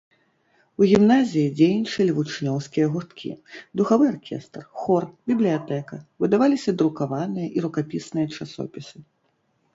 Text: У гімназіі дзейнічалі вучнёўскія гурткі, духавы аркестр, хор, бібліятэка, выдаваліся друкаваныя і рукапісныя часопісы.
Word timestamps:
У 0.83 0.85
гімназіі 0.91 1.51
дзейнічалі 1.57 2.15
вучнёўскія 2.19 2.85
гурткі, 2.93 3.29
духавы 3.83 4.09
аркестр, 4.13 4.65
хор, 4.81 5.03
бібліятэка, 5.33 6.01
выдаваліся 6.27 6.75
друкаваныя 6.83 7.47
і 7.55 7.67
рукапісныя 7.69 8.27
часопісы. 8.41 8.97